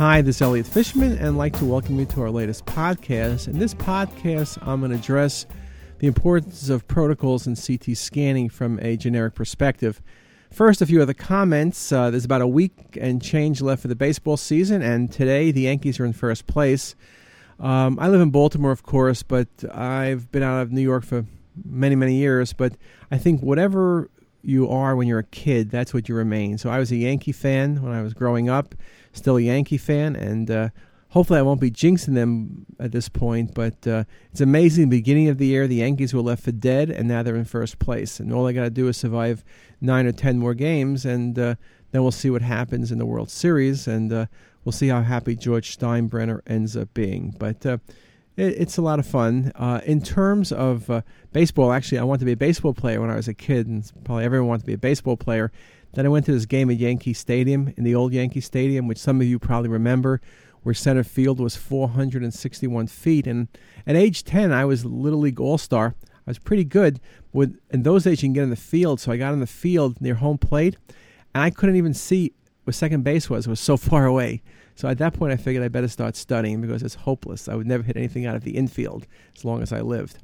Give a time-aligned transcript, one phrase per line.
[0.00, 3.48] Hi, this is Elliot Fishman, and I'd like to welcome you to our latest podcast.
[3.48, 5.44] In this podcast, I'm going to address
[5.98, 10.00] the importance of protocols in CT scanning from a generic perspective.
[10.50, 11.92] First, a few other comments.
[11.92, 15.60] Uh, there's about a week and change left for the baseball season, and today the
[15.60, 16.94] Yankees are in first place.
[17.58, 21.26] Um, I live in Baltimore, of course, but I've been out of New York for
[21.62, 22.54] many, many years.
[22.54, 22.72] But
[23.10, 24.08] I think whatever
[24.42, 26.58] you are when you're a kid, that's what you remain.
[26.58, 28.74] So I was a Yankee fan when I was growing up,
[29.12, 30.68] still a Yankee fan, and uh,
[31.08, 33.54] hopefully I won't be jinxing them at this point.
[33.54, 34.88] But uh, it's amazing.
[34.88, 37.78] Beginning of the year, the Yankees were left for dead, and now they're in first
[37.78, 38.20] place.
[38.20, 39.44] And all they got to do is survive
[39.80, 41.54] nine or ten more games, and uh,
[41.92, 44.26] then we'll see what happens in the World Series, and uh,
[44.64, 47.34] we'll see how happy George Steinbrenner ends up being.
[47.38, 47.78] But uh,
[48.40, 49.52] it, it's a lot of fun.
[49.54, 53.10] Uh, in terms of uh, baseball, actually, I wanted to be a baseball player when
[53.10, 55.52] I was a kid, and probably everyone wanted to be a baseball player.
[55.92, 58.98] Then I went to this game at Yankee Stadium, in the old Yankee Stadium, which
[58.98, 60.20] some of you probably remember,
[60.62, 63.26] where center field was 461 feet.
[63.26, 63.48] And
[63.86, 65.94] at age 10, I was Little League All Star.
[66.26, 67.00] I was pretty good.
[67.32, 69.46] With in those days, you can get in the field, so I got in the
[69.46, 70.76] field near home plate,
[71.34, 72.34] and I couldn't even see
[72.70, 73.48] where second base was.
[73.48, 74.42] Was so far away.
[74.76, 77.48] So at that point, I figured I better start studying because it's hopeless.
[77.48, 80.18] I would never hit anything out of the infield as long as I lived.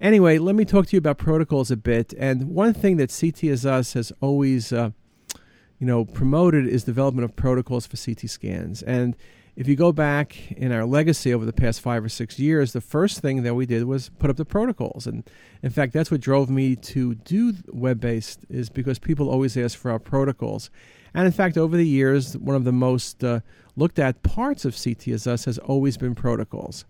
[0.00, 2.12] Anyway, let me talk to you about protocols a bit.
[2.16, 4.90] And one thing that CTisus has always, uh,
[5.80, 8.82] you know, promoted is development of protocols for CT scans.
[8.82, 9.16] And
[9.58, 12.80] if you go back in our legacy over the past five or six years, the
[12.80, 15.04] first thing that we did was put up the protocols.
[15.04, 15.28] And
[15.64, 19.76] in fact, that's what drove me to do web based, is because people always ask
[19.76, 20.70] for our protocols.
[21.12, 23.40] And in fact, over the years, one of the most uh,
[23.74, 26.84] looked at parts of CTisus has always been protocols.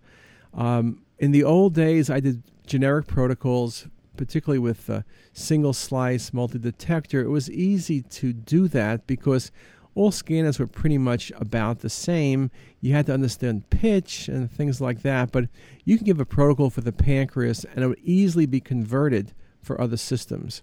[0.52, 3.86] Um, in the old days, I did generic protocols,
[4.18, 7.22] particularly with uh, single slice multi detector.
[7.22, 9.52] It was easy to do that because
[9.98, 12.52] all scanners were pretty much about the same.
[12.80, 15.48] You had to understand pitch and things like that, but
[15.84, 19.80] you can give a protocol for the pancreas and it would easily be converted for
[19.80, 20.62] other systems.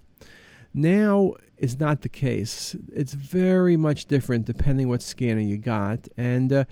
[0.73, 2.77] Now is not the case.
[2.93, 6.07] It's very much different depending what scanner you got.
[6.15, 6.63] And uh,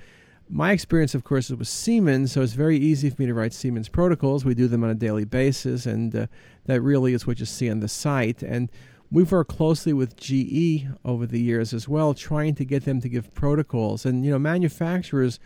[0.49, 3.89] my experience, of course, was Siemens, so it's very easy for me to write Siemens
[3.89, 4.45] protocols.
[4.45, 6.27] We do them on a daily basis, and uh,
[6.65, 8.41] that really is what you see on the site.
[8.41, 8.69] And
[9.13, 13.07] we've worked closely with GE over the years as well, trying to get them to
[13.07, 14.05] give protocols.
[14.05, 15.39] And, you know, manufacturers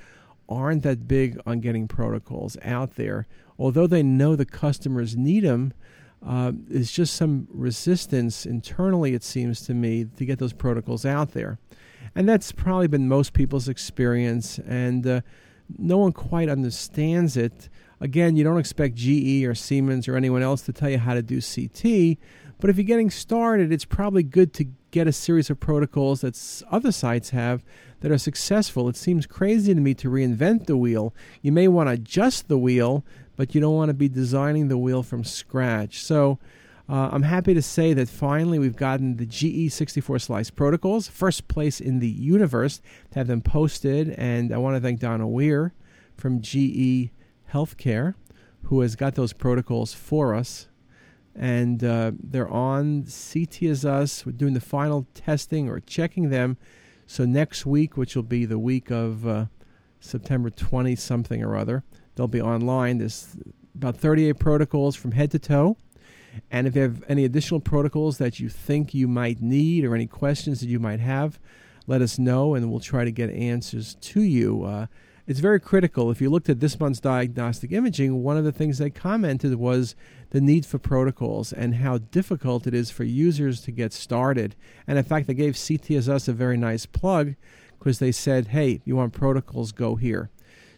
[0.50, 3.28] aren't that big on getting protocols out there.
[3.60, 5.74] Although they know the customers need them,
[6.26, 11.34] uh, there's just some resistance internally, it seems to me, to get those protocols out
[11.34, 11.60] there.
[12.16, 15.22] And that's probably been most people's experience, and uh,
[15.78, 17.70] no one quite understands it.
[18.00, 21.22] Again, you don't expect GE or Siemens or anyone else to tell you how to
[21.22, 22.18] do CT,
[22.60, 26.64] but if you're getting started, it's probably good to get a series of protocols that
[26.72, 27.64] other sites have
[28.00, 28.90] that are successful.
[28.90, 31.14] It seems crazy to me to reinvent the wheel.
[31.42, 33.04] You may want to adjust the wheel,
[33.36, 36.02] but you don't want to be designing the wheel from scratch.
[36.02, 36.40] So
[36.90, 41.48] uh, I'm happy to say that finally we've gotten the GE 64 slice protocols, first
[41.48, 42.82] place in the universe
[43.12, 44.10] to have them posted.
[44.12, 45.74] And I want to thank Donna Weir
[46.16, 47.12] from GE
[47.52, 48.16] Healthcare,
[48.64, 50.68] who has got those protocols for us.
[51.38, 54.26] And uh, they're on CTisus.
[54.26, 56.58] We're doing the final testing or checking them.
[57.06, 59.46] So next week, which will be the week of uh,
[60.00, 61.84] September 20 something or other,
[62.16, 62.98] they'll be online.
[62.98, 63.36] There's
[63.76, 65.78] about 38 protocols from head to toe.
[66.52, 70.08] And if you have any additional protocols that you think you might need or any
[70.08, 71.40] questions that you might have,
[71.88, 74.64] let us know and we'll try to get answers to you.
[74.64, 74.88] Uh,
[75.28, 76.10] it's very critical.
[76.10, 79.94] If you looked at this month's diagnostic imaging, one of the things they commented was
[80.30, 84.56] the need for protocols and how difficult it is for users to get started.
[84.88, 87.36] And in fact, they gave CTisus a very nice plug
[87.78, 90.30] because they said, hey, you want protocols, go here.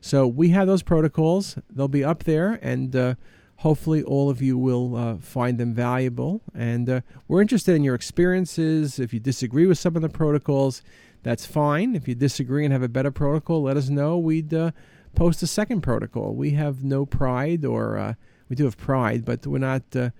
[0.01, 1.57] So we have those protocols.
[1.69, 3.15] They'll be up there, and uh,
[3.59, 6.41] hopefully all of you will uh, find them valuable.
[6.55, 8.99] And uh, we're interested in your experiences.
[8.99, 10.81] If you disagree with some of the protocols,
[11.23, 11.93] that's fine.
[11.93, 14.17] If you disagree and have a better protocol, let us know.
[14.17, 14.71] We'd uh,
[15.13, 16.35] post a second protocol.
[16.35, 18.13] We have no pride, or uh,
[18.47, 19.83] we do have pride, but we're not.
[19.93, 20.11] Uh,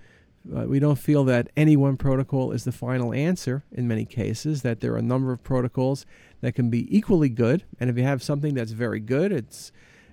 [0.55, 4.61] uh, we don't feel that any one protocol is the final answer in many cases,
[4.63, 6.05] that there are a number of protocols
[6.41, 7.63] that can be equally good.
[7.79, 9.71] And if you have something that's very good, it's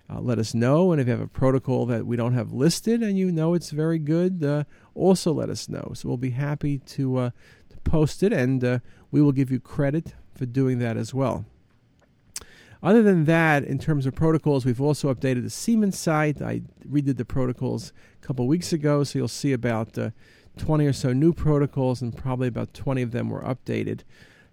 [0.09, 0.93] uh, let us know.
[0.93, 3.71] And if you have a protocol that we don't have listed and you know it's
[3.71, 4.65] very good, uh,
[4.95, 5.93] also let us know.
[5.95, 7.31] So we'll be happy to, uh,
[7.71, 8.79] to post it and uh,
[9.11, 11.45] we will give you credit for doing that as well.
[12.83, 16.43] Other than that, in terms of protocols, we've also updated the Siemens site.
[16.43, 17.93] I redid the protocols
[18.23, 20.11] a couple weeks ago, so you'll see about uh,
[20.59, 24.01] 20 or so new protocols, and probably about 20 of them were updated.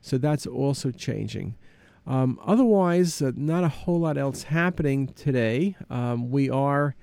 [0.01, 1.55] So that's also changing.
[2.05, 5.75] Um, otherwise, uh, not a whole lot else happening today.
[5.89, 6.95] Um, we are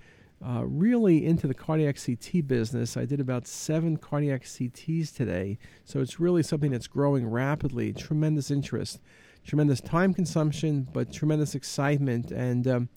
[0.44, 2.96] uh, really into the cardiac CT business.
[2.96, 7.92] I did about seven cardiac CTs today, so it's really something that's growing rapidly.
[7.92, 9.00] Tremendous interest,
[9.44, 12.30] tremendous time consumption, but tremendous excitement.
[12.30, 12.88] And um,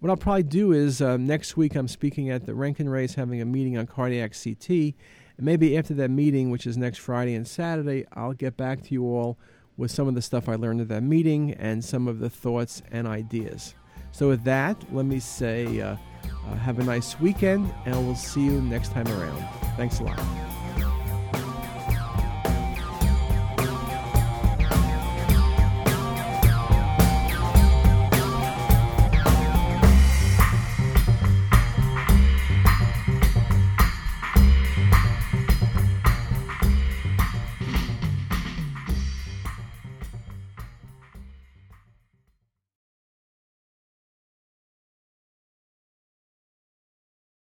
[0.00, 3.40] what I'll probably do is uh, next week I'm speaking at the Rankin Race, having
[3.40, 4.68] a meeting on cardiac CT.
[4.70, 4.94] And
[5.38, 9.04] maybe after that meeting, which is next Friday and Saturday, I'll get back to you
[9.04, 9.38] all
[9.76, 12.82] with some of the stuff I learned at that meeting and some of the thoughts
[12.90, 13.74] and ideas.
[14.10, 15.96] So, with that, let me say uh,
[16.46, 19.42] uh, have a nice weekend, and we'll see you next time around.
[19.76, 20.51] Thanks a lot.